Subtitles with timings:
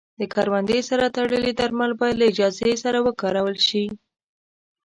[0.19, 3.85] د کروندې سره تړلي درمل باید له اجازې سره وکارول شي.